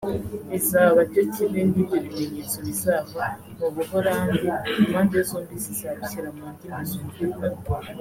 Bizaba 0.51 0.99
cyo 1.11 1.23
kimwe 1.33 1.59
n’ibyo 1.69 1.97
bimenyetso 2.05 2.57
bizava 2.67 3.23
mu 3.57 3.67
Buholande 3.73 4.49
impande 4.79 5.17
zombi 5.29 5.55
zizabishyira 5.63 6.29
mu 6.37 6.45
ndimi 6.53 6.83
zumvikana 6.89 7.45